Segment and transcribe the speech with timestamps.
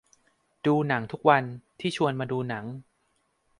[0.65, 1.43] ดูหนังทุกวัน
[1.79, 2.65] ที่ชวนมาดูหนัง